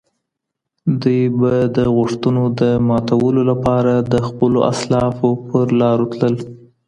دوی 1.01 1.21
به 1.39 1.53
د 1.75 1.77
غوښتنو 1.95 2.43
د 2.59 2.61
ماتولو 2.87 3.41
لپاره 3.51 3.93
د 4.11 4.15
خپلو 4.27 4.59
اسلافو 4.71 5.29
په 5.47 5.57
لارو 5.79 6.05
تلل. 6.19 6.35